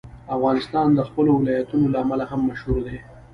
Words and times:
افغانستان 0.35 0.87
د 0.93 0.99
خپلو 1.09 1.31
ولایتونو 1.39 1.85
له 1.93 1.97
امله 2.03 2.25
هم 2.31 2.41
مشهور 2.49 2.79
دی. 2.87 2.97